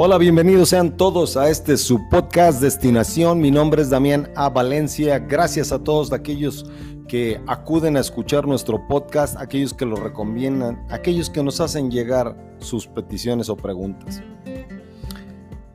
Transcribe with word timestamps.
Hola, 0.00 0.16
bienvenidos 0.16 0.68
sean 0.68 0.96
todos 0.96 1.36
a 1.36 1.50
este 1.50 1.76
su 1.76 2.08
podcast 2.08 2.62
Destinación. 2.62 3.40
Mi 3.40 3.50
nombre 3.50 3.82
es 3.82 3.90
Damián 3.90 4.30
A. 4.36 4.48
Valencia. 4.48 5.18
Gracias 5.18 5.72
a 5.72 5.80
todos 5.80 6.12
aquellos 6.12 6.70
que 7.08 7.40
acuden 7.48 7.96
a 7.96 8.00
escuchar 8.00 8.46
nuestro 8.46 8.86
podcast, 8.86 9.36
aquellos 9.36 9.74
que 9.74 9.84
lo 9.84 9.96
recomiendan, 9.96 10.86
aquellos 10.88 11.28
que 11.28 11.42
nos 11.42 11.60
hacen 11.60 11.90
llegar 11.90 12.36
sus 12.58 12.86
peticiones 12.86 13.48
o 13.48 13.56
preguntas. 13.56 14.22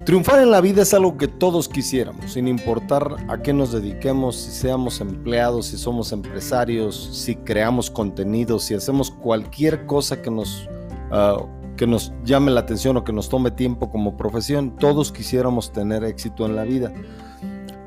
Triunfar 0.05 0.41
en 0.41 0.51
la 0.51 0.61
vida 0.61 0.83
es 0.83 0.93
algo 0.93 1.17
que 1.17 1.27
todos 1.27 1.67
quisiéramos, 1.67 2.31
sin 2.31 2.47
importar 2.47 3.17
a 3.27 3.41
qué 3.41 3.51
nos 3.51 3.73
dediquemos, 3.73 4.37
si 4.37 4.51
seamos 4.51 5.01
empleados, 5.01 5.65
si 5.65 5.77
somos 5.77 6.13
empresarios, 6.13 7.09
si 7.11 7.35
creamos 7.35 7.91
contenido, 7.91 8.57
si 8.57 8.73
hacemos 8.73 9.11
cualquier 9.11 9.85
cosa 9.85 10.21
que 10.21 10.31
nos 10.31 10.69
uh, 11.11 11.62
que 11.75 11.87
nos 11.87 12.13
llame 12.23 12.51
la 12.51 12.61
atención 12.61 12.97
o 12.97 13.03
que 13.03 13.13
nos 13.13 13.29
tome 13.29 13.51
tiempo 13.51 13.89
como 13.89 14.17
profesión. 14.17 14.75
Todos 14.77 15.11
quisiéramos 15.11 15.71
tener 15.71 16.03
éxito 16.03 16.45
en 16.45 16.55
la 16.55 16.63
vida. 16.63 16.91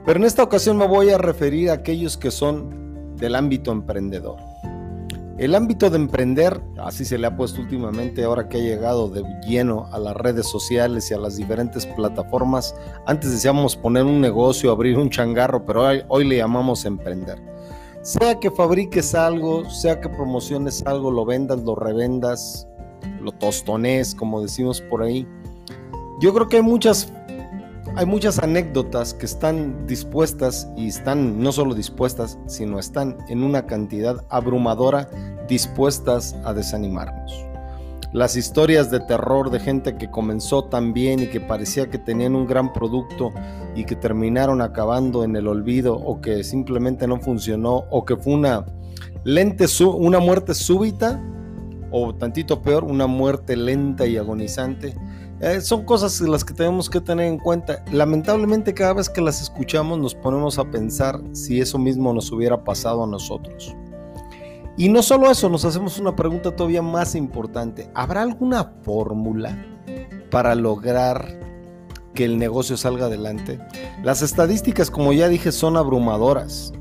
Pero 0.05 0.19
en 0.19 0.25
esta 0.25 0.43
ocasión 0.43 0.77
me 0.77 0.87
voy 0.87 1.11
a 1.11 1.19
referir 1.19 1.71
a 1.71 1.75
aquellos 1.75 2.17
que 2.17 2.31
son 2.31 3.17
del 3.17 3.35
ámbito 3.35 3.73
emprendedor. 3.73 4.37
El 5.39 5.55
ámbito 5.55 5.91
de 5.91 5.97
emprender, 5.97 6.63
así 6.79 7.05
se 7.05 7.19
le 7.19 7.27
ha 7.27 7.37
puesto 7.37 7.61
últimamente 7.61 8.25
ahora 8.25 8.49
que 8.49 8.57
ha 8.57 8.61
llegado 8.61 9.11
de 9.11 9.23
lleno 9.47 9.87
a 9.93 9.99
las 9.99 10.17
redes 10.17 10.49
sociales 10.49 11.11
y 11.11 11.15
a 11.15 11.19
las 11.19 11.37
diferentes 11.37 11.85
plataformas. 11.85 12.75
Antes 13.05 13.33
decíamos 13.33 13.77
poner 13.77 14.05
un 14.05 14.23
negocio, 14.23 14.71
abrir 14.71 14.97
un 14.97 15.11
changarro, 15.11 15.67
pero 15.67 15.83
hoy, 15.83 16.03
hoy 16.09 16.25
le 16.27 16.39
llamamos 16.39 16.87
emprender. 16.87 17.39
Sea 18.01 18.41
que 18.41 18.51
fabriques 18.51 19.15
algo, 19.15 19.69
sea 19.69 20.01
que 20.01 20.09
promociones 20.09 20.83
algo, 20.87 21.11
lo 21.11 21.27
vendas, 21.27 21.61
lo 21.65 21.75
revendas, 21.75 22.67
lo 23.21 23.33
tostonés, 23.33 24.15
como 24.15 24.41
decimos 24.41 24.81
por 24.81 25.03
ahí. 25.03 25.27
Yo 26.21 26.33
creo 26.33 26.49
que 26.49 26.57
hay 26.57 26.63
muchas, 26.63 27.13
hay 27.95 28.07
muchas 28.07 28.39
anécdotas 28.39 29.15
que 29.15 29.27
están 29.27 29.87
dispuestas 29.87 30.69
y 30.77 30.89
están 30.89 31.41
no 31.41 31.53
solo 31.53 31.75
dispuestas, 31.75 32.39
sino 32.47 32.79
están 32.79 33.19
en 33.29 33.43
una 33.43 33.67
cantidad 33.67 34.25
abrumadora 34.31 35.09
dispuestas 35.49 36.35
a 36.45 36.55
desanimarnos. 36.55 37.47
Las 38.13 38.37
historias 38.37 38.91
de 38.91 39.01
terror 39.01 39.51
de 39.51 39.61
gente 39.61 39.97
que 39.99 40.11
comenzó 40.11 40.65
tan 40.65 40.95
bien 40.95 41.21
y 41.21 41.27
que 41.27 41.41
parecía 41.41 41.91
que 41.91 41.99
tenían 41.99 42.35
un 42.35 42.47
gran 42.47 42.73
producto 42.73 43.33
y 43.75 43.85
que 43.85 43.95
terminaron 43.95 44.63
acabando 44.63 45.23
en 45.23 45.37
el 45.37 45.47
olvido 45.49 45.97
o 45.97 46.21
que 46.21 46.43
simplemente 46.45 47.07
no 47.07 47.21
funcionó 47.21 47.85
o 47.91 48.07
que 48.07 48.17
fue 48.17 48.33
una, 48.33 48.65
lente, 49.25 49.67
una 49.85 50.19
muerte 50.19 50.55
súbita 50.55 51.21
o 51.99 52.15
tantito 52.15 52.61
peor, 52.61 52.85
una 52.85 53.07
muerte 53.07 53.57
lenta 53.57 54.07
y 54.07 54.19
agonizante. 54.19 54.95
Eh, 55.41 55.61
son 55.63 55.85
cosas 55.85 56.21
las 56.21 56.45
que 56.45 56.53
tenemos 56.53 56.91
que 56.91 57.01
tener 57.01 57.27
en 57.27 57.39
cuenta. 57.39 57.83
Lamentablemente 57.91 58.75
cada 58.75 58.95
vez 58.95 59.09
que 59.09 59.23
las 59.23 59.41
escuchamos 59.41 59.99
nos 59.99 60.15
ponemos 60.15 60.59
a 60.59 60.71
pensar 60.71 61.21
si 61.33 61.61
eso 61.61 61.79
mismo 61.79 62.13
nos 62.13 62.31
hubiera 62.33 62.65
pasado 62.65 63.05
a 63.05 63.07
nosotros. 63.07 63.75
Y 64.77 64.91
no 64.91 65.03
solo 65.03 65.31
eso, 65.31 65.49
nos 65.49 65.65
hacemos 65.65 65.99
una 65.99 66.15
pregunta 66.15 66.55
todavía 66.55 66.83
más 66.83 67.15
importante. 67.15 67.91
¿Habrá 67.95 68.21
alguna 68.23 68.73
fórmula 68.83 69.57
para 70.31 70.55
lograr 70.55 71.41
que 72.13 72.27
el 72.27 72.39
negocio 72.39 72.77
salga 72.77 73.07
adelante? 73.07 73.59
Las 74.03 74.21
estadísticas, 74.21 74.91
como 74.91 75.15
ya 75.15 75.29
dije, 75.29 75.51
son 75.51 75.79
abrumadoras. 75.79 76.75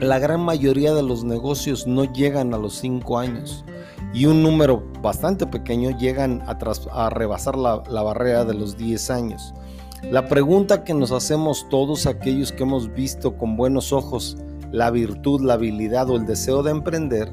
La 0.00 0.18
gran 0.18 0.40
mayoría 0.40 0.92
de 0.92 1.02
los 1.02 1.24
negocios 1.24 1.86
no 1.86 2.04
llegan 2.04 2.52
a 2.52 2.58
los 2.58 2.74
5 2.74 3.18
años 3.18 3.64
y 4.12 4.26
un 4.26 4.42
número 4.42 4.86
bastante 5.00 5.46
pequeño 5.46 5.96
llegan 5.98 6.42
a, 6.46 7.08
rebasar 7.08 7.56
la, 7.56 7.78
barrera 8.02 8.44
de 8.44 8.52
los 8.52 8.76
10 8.76 9.10
años. 9.10 9.54
La 10.02 10.28
pregunta 10.28 10.84
que 10.84 10.92
nos 10.92 11.12
hacemos 11.12 11.66
todos 11.70 12.06
aquellos 12.06 12.52
que 12.52 12.64
hemos 12.64 12.92
visto 12.92 13.38
con 13.38 13.56
buenos 13.56 13.94
ojos 13.94 14.36
la 14.70 14.90
virtud, 14.90 15.40
la 15.40 15.54
habilidad 15.54 16.10
o 16.10 16.16
el 16.16 16.26
deseo 16.26 16.62
de 16.62 16.72
emprender 16.72 17.32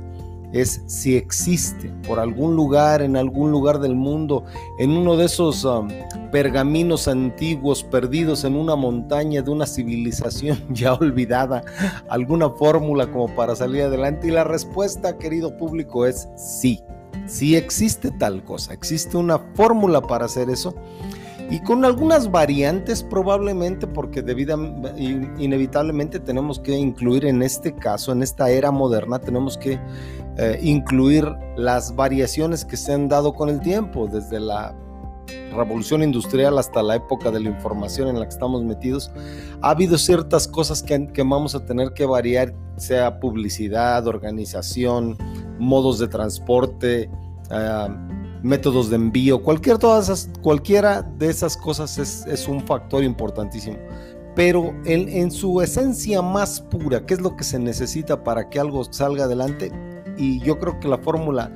es 0.53 0.83
si 0.85 1.17
existe 1.17 1.91
por 2.07 2.19
algún 2.19 2.55
lugar, 2.55 3.01
en 3.01 3.17
algún 3.17 3.51
lugar 3.51 3.79
del 3.79 3.95
mundo, 3.95 4.45
en 4.77 4.91
uno 4.91 5.17
de 5.17 5.25
esos 5.25 5.65
um, 5.65 5.89
pergaminos 6.31 7.07
antiguos 7.07 7.83
perdidos 7.83 8.43
en 8.43 8.55
una 8.55 8.75
montaña 8.75 9.41
de 9.41 9.51
una 9.51 9.65
civilización 9.65 10.59
ya 10.69 10.93
olvidada, 10.93 11.63
alguna 12.07 12.49
fórmula 12.51 13.11
como 13.11 13.33
para 13.35 13.55
salir 13.55 13.83
adelante. 13.83 14.27
Y 14.27 14.31
la 14.31 14.43
respuesta, 14.43 15.17
querido 15.17 15.57
público, 15.57 16.05
es 16.05 16.29
sí. 16.37 16.81
Sí 17.25 17.55
existe 17.55 18.11
tal 18.11 18.43
cosa, 18.43 18.73
existe 18.73 19.17
una 19.17 19.39
fórmula 19.55 20.01
para 20.01 20.25
hacer 20.25 20.49
eso 20.49 20.75
y 21.49 21.59
con 21.59 21.85
algunas 21.85 22.31
variantes 22.31 23.03
probablemente 23.03 23.85
porque 23.85 24.21
debida, 24.21 24.55
inevitablemente 25.37 26.19
tenemos 26.19 26.59
que 26.59 26.75
incluir 26.75 27.25
en 27.25 27.43
este 27.43 27.75
caso, 27.75 28.11
en 28.11 28.23
esta 28.23 28.49
era 28.49 28.71
moderna, 28.71 29.19
tenemos 29.19 29.57
que 29.57 29.79
eh, 30.37 30.59
incluir 30.63 31.25
las 31.57 31.95
variaciones 31.95 32.65
que 32.65 32.77
se 32.77 32.93
han 32.93 33.07
dado 33.07 33.33
con 33.33 33.49
el 33.49 33.59
tiempo, 33.59 34.07
desde 34.07 34.39
la 34.39 34.75
revolución 35.55 36.03
industrial 36.03 36.57
hasta 36.57 36.81
la 36.81 36.95
época 36.95 37.31
de 37.31 37.39
la 37.39 37.49
información 37.49 38.07
en 38.07 38.19
la 38.19 38.25
que 38.25 38.33
estamos 38.33 38.63
metidos, 38.63 39.11
ha 39.61 39.69
habido 39.69 39.97
ciertas 39.97 40.47
cosas 40.47 40.81
que, 40.81 41.07
que 41.07 41.23
vamos 41.23 41.55
a 41.55 41.65
tener 41.65 41.93
que 41.93 42.05
variar, 42.05 42.53
sea 42.77 43.19
publicidad, 43.19 44.07
organización, 44.07 45.17
modos 45.59 45.99
de 45.99 46.07
transporte, 46.07 47.09
uh, 47.51 47.91
métodos 48.43 48.89
de 48.89 48.97
envío, 48.97 49.41
cualquier, 49.41 49.77
todas 49.77 50.29
cualquiera 50.41 51.01
de 51.01 51.29
esas 51.29 51.55
cosas 51.55 51.97
es, 51.97 52.47
un 52.47 52.61
factor 52.61 53.03
importantísimo. 53.03 53.77
Pero 54.35 54.73
en, 54.85 55.07
en, 55.09 55.31
su 55.31 55.61
esencia 55.61 56.21
más 56.21 56.59
pura, 56.59 57.05
¿qué 57.05 57.13
es 57.13 57.21
lo 57.21 57.35
que 57.35 57.43
se 57.43 57.59
necesita 57.59 58.23
para 58.23 58.49
que 58.49 58.59
algo 58.59 58.83
salga 58.91 59.25
adelante? 59.25 59.71
Y 60.17 60.39
yo 60.39 60.59
creo 60.59 60.79
que 60.79 60.87
la 60.87 60.97
fórmula, 60.97 61.51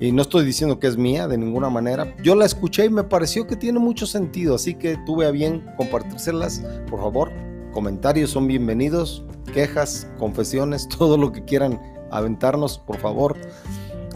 y 0.00 0.12
no 0.12 0.22
estoy 0.22 0.44
diciendo 0.44 0.78
que 0.78 0.86
es 0.86 0.96
mía 0.96 1.28
de 1.28 1.38
ninguna 1.38 1.70
manera, 1.70 2.14
yo 2.22 2.34
la 2.34 2.46
escuché 2.46 2.86
y 2.86 2.90
me 2.90 3.04
pareció 3.04 3.46
que 3.46 3.56
tiene 3.56 3.78
mucho 3.78 4.06
sentido, 4.06 4.54
así 4.54 4.74
que 4.74 4.96
tuve 5.06 5.26
a 5.26 5.30
bien 5.30 5.64
compartírselas, 5.76 6.62
por 6.88 7.00
favor. 7.00 7.30
Comentarios 7.72 8.30
son 8.30 8.48
bienvenidos, 8.48 9.24
quejas, 9.52 10.08
confesiones, 10.18 10.88
todo 10.98 11.16
lo 11.16 11.32
que 11.32 11.44
quieran 11.44 11.80
aventarnos, 12.10 12.78
por 12.78 12.98
favor. 12.98 13.36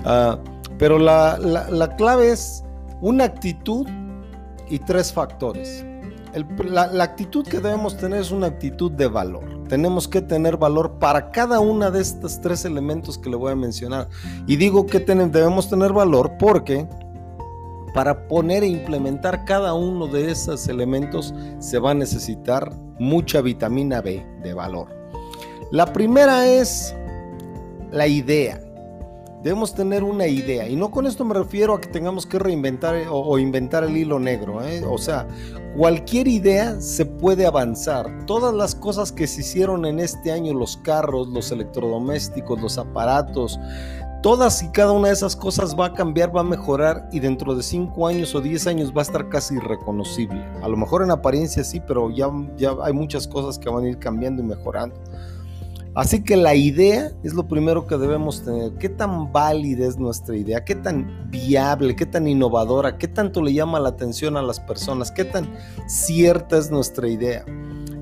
Uh, 0.05 0.37
pero 0.79 0.99
la, 0.99 1.95
clave 1.97 2.33
es 2.33 2.65
una 3.01 3.25
actitud 3.25 3.87
y 4.69 4.79
tres 4.81 5.13
factores. 5.13 5.85
la, 6.65 6.89
la, 6.89 7.05
actitud 7.05 7.47
que 7.47 7.61
debemos 7.61 7.97
tener 7.97 8.21
es 8.21 8.31
una 8.31 8.49
actitud 8.49 8.91
de 8.91 9.07
valor. 9.07 9.45
Tenemos 9.75 10.07
que 10.07 10.21
tener 10.21 10.57
valor 10.57 11.01
para 11.01 11.33
cada 11.33 11.59
una 11.59 11.91
de 11.91 12.01
estos 12.01 12.41
tres 12.41 12.65
elementos 12.65 13.19
que 13.19 13.29
le 13.29 13.35
voy 13.35 13.51
a 13.51 13.57
mencionar. 13.57 14.09
Y 14.47 14.55
digo 14.55 14.87
que 14.87 15.01
debemos 15.01 15.69
tener 15.69 15.93
valor 15.93 16.35
porque 16.39 16.87
para 17.93 18.29
poner 18.29 18.63
e 18.63 18.69
implementar 18.69 19.45
cada 19.45 19.75
uno 19.75 20.07
de 20.07 20.31
esos 20.31 20.69
elementos 20.69 21.35
se 21.59 21.81
va 21.81 21.91
a 21.91 21.95
necesitar 21.95 22.73
mucha 23.01 23.41
vitamina 23.41 24.01
B 24.01 24.25
de 24.45 24.55
valor. 24.55 24.95
La 25.73 25.93
primera 25.93 26.47
es 26.47 26.95
la 27.91 28.07
idea. 28.07 28.61
Debemos 29.45 29.75
tener 29.75 30.03
una 30.03 30.27
idea. 30.27 30.67
Y 30.67 30.75
no 30.75 30.91
con 30.91 31.07
esto 31.07 31.23
me 31.23 31.35
refiero 31.35 31.75
a 31.75 31.81
que 31.81 31.89
tengamos 31.89 32.25
que 32.25 32.39
reinventar 32.39 32.95
eh, 32.95 33.07
o, 33.11 33.39
inventar 33.39 33.85
el 33.85 33.95
hilo 33.95 34.19
negro. 34.19 34.65
¿eh? 34.65 34.83
O 34.89 34.97
sea, 34.97 35.29
cualquier 35.77 36.29
idea 36.29 36.81
se 36.81 37.05
puede 37.05 37.45
avanzar. 37.45 38.25
Todas 38.25 38.55
las 38.55 38.75
cosas 38.75 39.13
que 39.13 39.27
se 39.27 39.43
hicieron 39.43 39.85
en 39.85 40.01
este 40.01 40.33
año, 40.33 40.55
los 40.55 40.79
carros, 40.79 41.29
los 41.29 41.53
electrodomésticos, 41.53 42.59
los 42.59 42.79
aparatos, 42.79 43.61
todas 44.23 44.63
y 44.63 44.69
cada 44.71 44.93
una 44.93 45.09
de 45.09 45.15
esas 45.15 45.37
cosas 45.37 45.79
va 45.79 45.89
a 45.89 45.93
cambiar, 45.93 46.35
va 46.35 46.41
a 46.41 46.45
mejorar 46.45 47.07
y 47.13 47.21
dentro 47.21 47.55
de 47.55 47.63
5 47.63 48.07
años 48.07 48.35
o 48.35 48.41
10 48.41 48.67
años 48.69 48.93
va 48.97 49.01
a 49.01 49.03
estar 49.03 49.29
casi 49.29 49.57
irreconocible. 49.57 50.43
A 50.63 50.69
lo 50.69 50.79
mejor 50.79 51.03
en 51.03 51.11
apariencia 51.11 51.63
sí, 51.65 51.83
pero 51.87 52.09
ya, 52.09 52.31
ya 52.57 52.75
hay 52.83 52.95
muchas 52.95 53.29
cosas 53.29 53.59
que 53.59 53.69
van 53.69 53.85
a 53.85 53.89
ir 53.91 53.99
cambiando 53.99 54.43
y 54.43 54.47
mejorando. 54.47 54.97
Así 55.95 56.25
que 56.25 56.37
la 56.37 56.57
idea 56.57 57.13
es 57.23 57.35
lo 57.35 57.47
primero 57.47 57.87
que 57.87 57.97
debemos 57.97 58.43
tener. 58.43 58.73
¿Qué 58.79 58.89
tan 58.89 59.33
válida 59.33 59.87
es 59.87 59.97
nuestra 59.97 60.37
idea? 60.37 60.65
¿Qué 60.65 60.75
tan 60.75 61.31
viable? 61.31 61.95
¿Qué 61.95 62.05
tan 62.05 62.27
innovadora? 62.27 62.99
¿Qué 62.99 63.07
tanto 63.07 63.41
le 63.41 63.55
llama 63.55 63.79
la 63.79 63.91
atención 63.91 64.37
a 64.37 64.43
las 64.43 64.59
personas? 64.59 65.13
¿Qué 65.13 65.25
tan 65.25 65.49
cierta 65.87 66.59
es 66.59 66.73
nuestra 66.73 67.09
idea? 67.09 67.45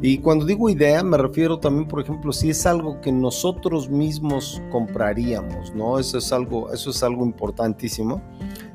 Y 0.01 0.19
cuando 0.19 0.47
digo 0.47 0.71
idea 0.71 1.05
me 1.05 1.19
refiero 1.19 1.61
también, 1.61 1.87
por 1.87 2.01
ejemplo, 2.01 2.33
si 2.33 2.51
es 2.51 2.65
algo 2.65 3.01
que 3.01 3.13
nosotros 3.13 3.91
mismos 3.91 4.61
compraríamos, 4.73 5.75
¿no? 5.75 5.99
Eso 5.99 6.17
es 6.17 6.33
algo, 6.33 6.73
eso 6.73 6.91
es 6.91 7.03
algo 7.03 7.25
importantísimo. 7.25 8.23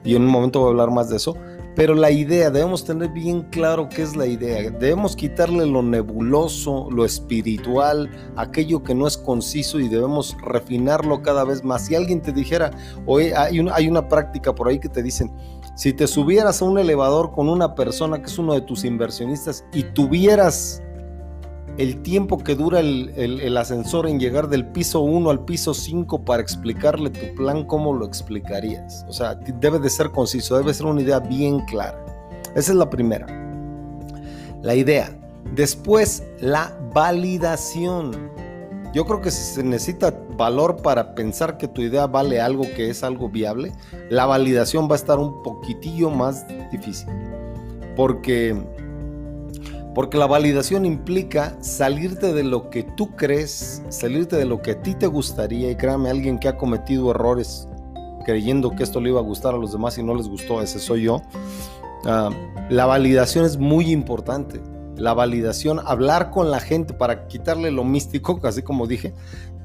Y 0.06 0.16
en 0.16 0.22
un 0.22 0.30
momento 0.30 0.60
voy 0.60 0.68
a 0.68 0.72
hablar 0.72 0.92
más 0.92 1.10
de 1.10 1.18
eso. 1.18 1.36
Pero 1.78 1.94
la 1.94 2.10
idea, 2.10 2.50
debemos 2.50 2.84
tener 2.84 3.10
bien 3.10 3.44
claro 3.52 3.88
qué 3.88 4.02
es 4.02 4.16
la 4.16 4.26
idea. 4.26 4.72
Debemos 4.72 5.16
quitarle 5.16 5.64
lo 5.68 5.84
nebuloso, 5.84 6.90
lo 6.90 7.06
espiritual, 7.06 8.10
aquello 8.36 8.82
que 8.82 8.96
no 8.96 9.06
es 9.06 9.16
conciso 9.16 9.80
y 9.80 9.88
debemos 9.88 10.36
refinarlo 10.42 11.22
cada 11.22 11.44
vez 11.44 11.64
más. 11.64 11.86
Si 11.86 11.94
alguien 11.94 12.20
te 12.20 12.34
dijera, 12.34 12.72
oye, 13.06 13.36
hay 13.36 13.60
una, 13.60 13.76
hay 13.76 13.88
una 13.88 14.08
práctica 14.08 14.56
por 14.56 14.68
ahí 14.68 14.80
que 14.80 14.90
te 14.90 15.04
dicen, 15.04 15.32
si 15.76 15.94
te 15.94 16.08
subieras 16.08 16.64
a 16.64 16.66
un 16.66 16.80
elevador 16.80 17.32
con 17.32 17.48
una 17.48 17.76
persona 17.76 18.18
que 18.18 18.26
es 18.26 18.40
uno 18.40 18.56
de 18.56 18.62
tus 18.62 18.84
inversionistas 18.84 19.64
y 19.72 19.84
tuvieras 19.84 20.82
el 21.78 22.02
tiempo 22.02 22.40
que 22.40 22.56
dura 22.56 22.80
el, 22.80 23.58
ascensor 23.58 24.08
en 24.08 24.20
llegar 24.20 24.50
del 24.50 24.66
piso 24.66 25.02
1 25.02 25.30
al 25.30 25.46
piso 25.46 25.74
5 25.74 26.26
para 26.26 26.42
explicarle 26.42 27.12
tu 27.12 27.36
plan, 27.36 27.66
¿cómo 27.66 27.94
lo 27.94 28.06
explicarías? 28.06 29.06
O 29.08 29.14
sea, 29.14 29.36
debe 29.36 29.80
de 29.80 29.90
ser 29.90 30.12
conciso, 30.12 30.58
debe 30.58 30.74
ser 30.74 30.88
una 30.88 31.02
idea 31.02 31.20
bien 31.20 31.60
clara. 31.66 32.04
Esa 32.56 32.72
es 32.72 32.78
la 32.78 32.90
primera. 32.90 33.28
La 34.64 34.74
idea. 34.74 35.16
Después, 35.54 36.24
la 36.40 36.76
validación. 36.94 38.32
Yo 38.94 39.06
creo 39.06 39.22
que 39.22 39.30
si 39.30 39.56
se 39.56 39.64
necesita 39.64 40.14
valor 40.36 40.78
para 40.78 41.14
pensar 41.14 41.58
que 41.58 41.68
tu 41.68 41.82
idea 41.82 42.08
vale 42.08 42.42
algo, 42.42 42.64
que 42.76 42.90
es 42.90 43.04
algo 43.04 43.30
viable, 43.30 43.72
la 44.10 44.26
validación 44.26 44.90
va 44.90 44.94
a 44.94 44.96
estar 44.96 45.20
un 45.20 45.44
poquitillo 45.44 46.10
más 46.10 46.46
difícil. 46.72 47.10
Porque 47.96 48.56
porque 49.98 50.20
la 50.20 50.28
validación 50.28 50.86
implica 50.86 51.58
salirte 51.60 52.32
de 52.32 52.44
lo 52.44 52.70
que 52.70 52.84
tú 52.84 53.16
crees, 53.16 53.82
salirte 53.90 54.36
de 54.36 54.46
lo 54.46 54.62
que 54.62 54.74
a 54.74 54.84
ti 54.84 54.94
te 54.94 55.08
gustaría. 55.08 55.72
Y 55.72 55.76
créame, 55.76 56.12
alguien 56.12 56.38
que 56.38 56.48
ha 56.48 56.56
cometido 56.56 57.10
errores 57.10 57.68
creyendo 58.24 58.76
que 58.76 58.84
esto 58.84 59.02
le 59.02 59.10
iba 59.10 59.20
a 59.20 59.24
gustar 59.24 59.56
a 59.56 59.58
los 59.58 59.72
demás 59.72 59.98
y 59.98 60.04
no 60.04 60.14
les 60.14 60.28
gustó, 60.28 60.62
ese 60.62 60.78
soy 60.78 61.06
yo. 61.06 61.24
Ah, 62.06 62.30
la 62.70 62.86
validación 62.86 63.44
es 63.44 63.58
muy 63.58 63.90
importante. 63.90 64.62
La 64.98 65.16
validación, 65.16 65.82
hablar 65.84 66.30
con 66.30 66.52
la 66.52 66.60
gente 66.60 66.94
para 66.94 67.28
quitarle 67.28 67.72
lo 67.72 67.84
místico, 67.84 68.40
así 68.44 68.62
como 68.62 68.86
dije, 68.86 69.16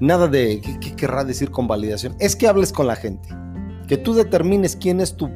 nada 0.01 0.29
de 0.29 0.63
qué, 0.81 0.97
querrá 0.97 1.25
decir 1.25 1.51
con 1.51 1.69
validación. 1.69 2.17
Es 2.19 2.37
que 2.37 2.49
hables 2.49 2.73
con 2.73 2.87
la 2.87 2.97
gente, 2.97 3.29
que 3.87 3.99
tú 3.99 4.15
determines 4.15 4.77
quién 4.77 5.01
es 5.01 5.15
tu, 5.15 5.29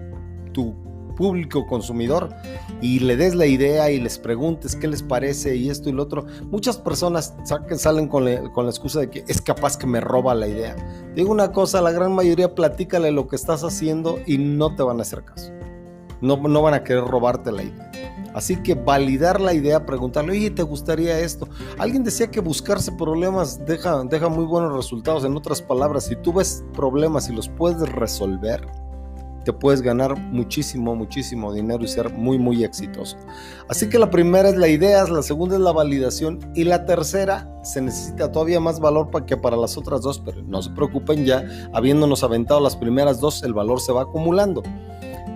tu 0.55 0.86
público 1.17 1.67
consumidor 1.67 2.29
y 2.81 3.01
le 3.01 3.17
des 3.17 3.35
la 3.35 3.47
idea 3.47 3.91
y 3.91 3.99
les 3.99 4.19
preguntes 4.19 4.77
qué 4.77 4.87
les 4.87 5.03
parece 5.03 5.57
y 5.57 5.69
esto 5.69 5.89
y 5.89 5.93
lo 5.93 6.05
otro, 6.05 6.27
muchas 6.51 6.77
personas 6.77 7.35
salen 7.77 8.07
con, 8.07 8.25
la 8.25 8.41
excusa 8.41 9.01
de 9.01 9.11
que 9.11 9.25
es 9.27 9.43
capaz 9.43 9.77
que 9.77 9.87
me 9.87 10.01
roba 10.01 10.35
la 10.35 10.47
idea. 10.47 10.77
Digo 11.17 11.33
una 11.33 11.51
cosa, 11.51 11.81
la 11.81 11.91
gran 11.91 12.15
mayoría 12.15 12.55
platícale 12.55 13.11
lo 13.11 13.27
que 13.27 13.35
estás 13.35 13.65
haciendo 13.65 14.21
y 14.27 14.39
no 14.39 14.77
te 14.77 14.85
van 14.85 15.01
a 15.01 15.03
hacer 15.03 15.25
caso. 15.25 15.51
No, 16.21 16.37
no 16.37 16.63
van 16.63 16.75
a 16.75 16.85
querer 16.85 17.05
robarte 17.05 17.51
la 17.51 17.65
idea. 17.65 17.91
Así 18.37 18.57
que 18.57 18.75
validar 18.75 19.41
la 19.41 19.55
idea, 19.55 19.87
preguntarle, 19.87 20.33
oye, 20.33 20.51
¿te 20.51 20.63
gustaría 20.63 21.19
esto? 21.21 21.49
Alguien 21.79 22.05
decía 22.05 22.31
que 22.31 22.41
buscarse 22.41 22.93
problemas 22.93 23.65
deja, 23.65 24.05
deja 24.05 24.29
muy 24.29 24.45
buenos 24.45 24.77
resultados. 24.77 25.25
En 25.25 25.35
otras 25.39 25.63
palabras, 25.63 26.05
si 26.05 26.17
tú 26.17 26.35
ves 26.35 26.63
problemas 26.75 27.31
y 27.31 27.33
los 27.33 27.49
puedes 27.49 27.91
resolver, 27.93 28.61
te 29.47 29.53
puedes 29.53 29.81
ganar 29.81 30.19
muchísimo, 30.19 30.97
muchísimo 30.97 31.55
dinero 31.55 31.85
y 31.85 31.87
ser 31.87 32.13
muy, 32.13 32.37
muy 32.37 32.65
exitoso. 32.65 33.17
Así 33.69 33.89
que 33.89 33.97
la 33.97 34.11
primera 34.11 34.49
es 34.49 34.57
la 34.57 34.67
idea, 34.67 35.05
la 35.05 35.23
segunda 35.23 35.55
es 35.55 35.61
la 35.61 35.71
validación 35.71 36.41
y 36.57 36.65
la 36.65 36.85
tercera 36.85 37.49
se 37.63 37.81
necesita 37.81 38.33
todavía 38.33 38.59
más 38.59 38.81
valor 38.81 39.09
para 39.13 39.25
que 39.25 39.37
para 39.37 39.57
las 39.57 39.79
otras 39.79 40.03
dos, 40.03 40.19
pero 40.19 40.43
no 40.43 40.63
se 40.63 40.71
preocupen 40.71 41.25
ya, 41.25 41.45
habiéndonos 41.73 42.25
aventado 42.25 42.59
las 42.59 42.75
primeras 42.75 43.21
dos, 43.21 43.45
el 43.45 43.55
valor 43.55 43.81
se 43.81 43.93
va 43.93 44.03
acumulando. 44.03 44.65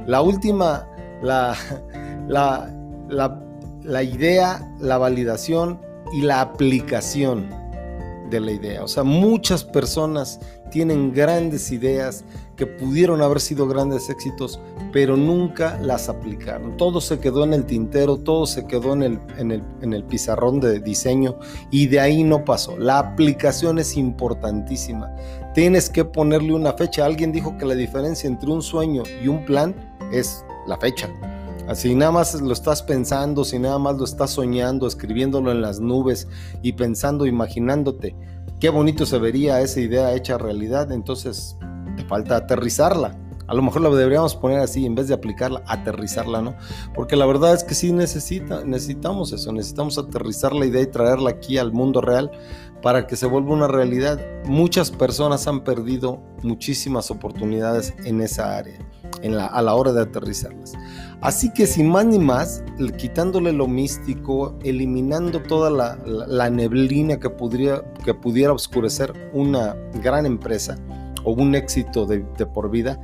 La 0.09 0.23
última, 0.23 0.89
la, 1.23 1.55
la, 2.29 2.69
la, 3.09 3.41
la 3.85 4.03
idea, 4.03 4.75
la 4.81 4.99
validación 4.99 5.81
y 6.13 6.23
la 6.23 6.41
aplicación 6.41 7.49
de 8.29 8.41
la 8.41 8.51
idea. 8.51 8.83
O 8.83 8.89
sea, 8.89 9.05
muchas 9.05 9.63
personas 9.63 10.41
tienen 10.71 11.13
grandes 11.13 11.71
ideas 11.73 12.25
que 12.57 12.67
pudieron 12.67 13.23
haber 13.23 13.41
sido 13.41 13.67
grandes 13.67 14.09
éxitos, 14.11 14.61
pero 14.93 15.17
nunca 15.17 15.79
las 15.81 16.09
aplicaron. 16.09 16.77
Todo 16.77 17.01
se 17.01 17.19
quedó 17.19 17.45
en 17.45 17.55
el 17.55 17.65
tintero, 17.65 18.19
todo 18.19 18.47
se 18.47 18.67
quedó 18.67 18.93
en 18.93 19.03
el, 19.03 19.21
en 19.39 19.51
el, 19.51 19.63
en 19.83 19.93
el 19.93 20.05
pizarrón 20.05 20.61
de 20.61 20.81
diseño 20.81 21.39
y 21.71 21.87
de 21.87 22.01
ahí 22.01 22.23
no 22.23 22.45
pasó. 22.45 22.77
La 22.79 22.99
aplicación 22.99 23.79
es 23.79 23.97
importantísima. 23.97 25.15
Tienes 25.55 25.91
que 25.91 26.05
ponerle 26.05 26.53
una 26.53 26.73
fecha. 26.75 27.05
Alguien 27.05 27.33
dijo 27.33 27.57
que 27.59 27.65
la 27.65 27.75
diferencia 27.75 28.29
entre 28.29 28.51
un 28.51 28.63
sueño 28.63 29.03
y 29.23 29.29
un 29.29 29.45
plan 29.45 29.75
es 30.13 30.45
la 30.67 30.77
fecha. 30.77 31.09
Así 31.71 31.95
nada 31.95 32.11
más 32.11 32.35
lo 32.41 32.53
estás 32.53 32.83
pensando, 32.83 33.45
si 33.45 33.61
nada 33.61 33.79
más 33.79 33.97
lo 33.97 34.05
estás 34.05 34.33
soñando, 34.33 34.89
escribiéndolo 34.89 35.53
en 35.53 35.63
las 35.63 35.79
nubes 35.79 36.27
y 36.63 36.73
pensando, 36.73 37.27
imaginándote, 37.27 38.17
qué 38.59 38.71
bonito 38.71 39.07
se 39.07 39.21
vería 39.21 39.61
esa 39.61 39.79
idea 39.79 40.13
hecha 40.17 40.37
realidad, 40.37 40.91
entonces 40.91 41.57
te 41.97 42.05
falta 42.07 42.35
aterrizarla. 42.35 43.17
A 43.47 43.55
lo 43.55 43.63
mejor 43.63 43.83
la 43.83 43.91
deberíamos 43.91 44.35
poner 44.35 44.59
así, 44.59 44.85
en 44.85 44.97
vez 44.97 45.07
de 45.07 45.15
aplicarla, 45.15 45.63
aterrizarla, 45.65 46.43
¿no? 46.43 46.57
Porque 46.93 47.15
la 47.15 47.25
verdad 47.25 47.55
es 47.55 47.63
que 47.63 47.77
sí 47.77 47.93
necesita, 47.93 48.65
necesitamos 48.65 49.33
eso, 49.33 49.53
necesitamos 49.53 49.97
aterrizar 49.97 50.53
la 50.53 50.67
idea 50.67 50.83
y 50.83 50.87
traerla 50.89 51.31
aquí 51.31 51.57
al 51.57 51.73
mundo 51.73 52.01
real 52.01 52.33
para 52.83 53.07
que 53.07 53.15
se 53.15 53.27
vuelva 53.27 53.55
una 53.55 53.69
realidad. 53.69 54.21
Muchas 54.45 54.91
personas 54.91 55.47
han 55.47 55.63
perdido 55.63 56.21
muchísimas 56.43 57.13
oportunidades 57.13 57.95
en 58.05 58.21
esa 58.23 58.57
área, 58.57 58.79
en 59.23 59.37
la, 59.37 59.47
a 59.47 59.63
la 59.63 59.75
hora 59.75 59.93
de 59.93 60.03
aterrizarlas. 60.03 60.75
Así 61.21 61.53
que 61.53 61.67
sin 61.67 61.89
más 61.89 62.07
ni 62.07 62.19
más, 62.19 62.65
quitándole 62.97 63.53
lo 63.53 63.69
místico, 63.69 64.59
eliminando 64.65 65.43
toda 65.43 65.71
la, 65.71 66.51
neblina 66.51 67.19
que, 67.19 67.29
pudiera, 67.29 67.85
que 68.05 68.15
pudiera 68.15 68.53
oscurecer 68.55 69.13
una 69.35 69.77
gran 70.03 70.25
empresa 70.25 70.79
o 71.25 71.33
un 71.33 71.55
éxito 71.55 72.07
de, 72.07 72.21
por 72.47 72.71
vida, 72.71 72.99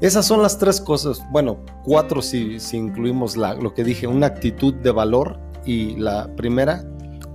esas 0.00 0.26
son 0.26 0.42
las 0.42 0.58
tres 0.58 0.80
cosas, 0.80 1.22
bueno, 1.30 1.58
cuatro 1.84 2.20
si, 2.20 2.58
incluimos 2.72 3.36
la, 3.36 3.54
lo 3.54 3.72
que 3.72 3.84
dije, 3.84 4.08
una 4.08 4.26
actitud 4.26 4.74
de 4.74 4.90
valor 4.90 5.38
y 5.64 5.94
la 5.94 6.34
primera, 6.34 6.84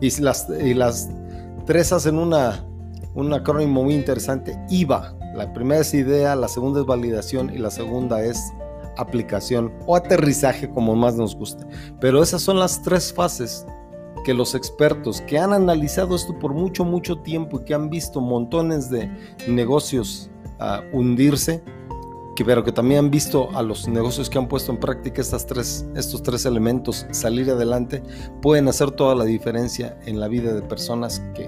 y 0.02 0.20
las, 0.20 0.50
y 0.50 0.74
las 0.74 1.10
tres 1.66 1.94
hacen 1.94 2.18
una, 2.18 2.66
un 3.14 3.34
acrónimo 3.34 3.84
muy 3.84 3.94
interesante, 3.94 4.60
IVA. 4.70 5.17
La 5.38 5.54
primera 5.54 5.82
es 5.82 5.94
idea, 5.94 6.36
la 6.36 6.48
segunda 6.48 6.80
es 6.80 6.88
validación 6.88 7.54
y 7.54 7.60
la 7.60 7.70
segunda 7.70 8.24
es 8.24 8.52
aplicación 8.98 9.72
o 9.86 9.96
aterrizaje 9.96 10.68
como 10.68 10.96
más 10.96 11.16
nos 11.16 11.36
guste. 11.36 11.64
Pero 12.00 12.24
esas 12.24 12.42
son 12.42 12.58
las 12.58 12.82
tres 12.82 13.14
fases 13.14 13.64
que 14.26 14.34
los 14.34 14.56
expertos 14.56 15.22
que 15.22 15.38
han 15.38 15.54
analizado 15.54 16.16
esto 16.16 16.38
por 16.40 16.56
mucho, 16.56 16.84
mucho 16.84 17.20
tiempo 17.20 17.60
y 17.60 17.66
que 17.66 17.76
han 17.76 17.92
visto 17.92 18.20
montones 18.20 18.90
de 18.90 19.12
negocios 19.48 20.32
uh, 20.60 20.82
hundirse, 20.92 21.64
que, 22.36 22.44
pero 22.44 22.64
que 22.64 22.72
también 22.72 23.06
han 23.06 23.12
visto 23.12 23.48
a 23.56 23.62
los 23.62 23.88
negocios 23.88 24.32
que 24.32 24.40
han 24.40 24.48
puesto 24.48 24.72
en 24.72 24.80
práctica 24.80 25.22
estas 25.22 25.46
tres, 25.46 25.86
estos 25.96 26.24
tres 26.24 26.48
elementos 26.48 27.06
salir 27.12 27.52
adelante, 27.52 28.02
pueden 28.42 28.68
hacer 28.70 28.90
toda 28.90 29.14
la 29.14 29.24
diferencia 29.24 30.00
en 30.08 30.20
la 30.20 30.28
vida 30.30 30.52
de 30.56 30.64
personas 30.64 31.20
que 31.36 31.48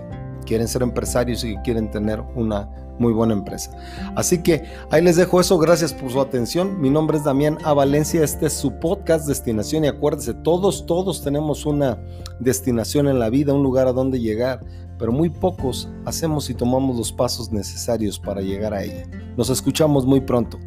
quieren 0.50 0.68
ser 0.68 0.82
empresarios 0.82 1.44
y 1.44 1.54
que 1.54 1.62
quieren 1.62 1.92
tener 1.92 2.22
una 2.36 2.68
muy 2.98 3.14
buena 3.14 3.34
empresa. 3.34 3.72
Así 4.16 4.42
que 4.42 4.64
ahí 4.90 5.04
les 5.04 5.16
dejo 5.16 5.40
eso. 5.40 5.60
Gracias 5.60 5.94
por 5.94 6.12
su 6.12 6.20
atención. 6.20 6.82
Mi 6.82 6.90
nombre 6.90 7.18
es 7.18 7.24
Damián 7.24 7.60
A. 7.64 7.74
Valencia. 7.74 8.24
Este 8.24 8.48
es 8.48 8.54
su 8.54 8.72
podcast 8.80 9.28
Destinación. 9.28 9.86
Y 9.86 9.88
acuérdense, 9.88 10.34
todos, 10.34 10.88
todos 10.88 11.24
tenemos 11.24 11.68
una 11.68 12.04
destinación 12.40 13.08
en 13.08 13.20
la 13.20 13.30
vida, 13.30 13.54
un 13.54 13.62
lugar 13.62 13.88
a 13.88 13.94
donde 13.94 14.20
llegar. 14.20 14.66
Pero 14.98 15.12
muy 15.12 15.30
pocos 15.30 15.88
hacemos 16.06 16.50
y 16.50 16.56
tomamos 16.56 16.98
los 16.98 17.12
pasos 17.14 17.52
necesarios 17.52 18.20
para 18.20 18.42
llegar 18.42 18.74
a 18.74 18.84
ella. 18.84 19.08
Nos 19.38 19.52
escuchamos 19.52 20.08
muy 20.08 20.20
pronto. 20.20 20.58